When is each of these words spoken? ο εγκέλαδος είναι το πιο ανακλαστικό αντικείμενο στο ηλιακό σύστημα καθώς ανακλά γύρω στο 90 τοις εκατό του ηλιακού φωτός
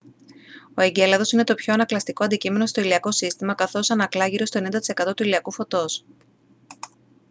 ο 0.73 0.81
εγκέλαδος 0.81 1.31
είναι 1.31 1.43
το 1.43 1.53
πιο 1.55 1.73
ανακλαστικό 1.73 2.23
αντικείμενο 2.23 2.65
στο 2.65 2.81
ηλιακό 2.81 3.11
σύστημα 3.11 3.53
καθώς 3.53 3.89
ανακλά 3.91 4.27
γύρω 4.27 4.45
στο 4.45 4.59
90 4.63 4.69
τοις 4.71 4.87
εκατό 4.87 5.13
του 5.13 5.23
ηλιακού 5.23 5.51
φωτός 5.51 6.05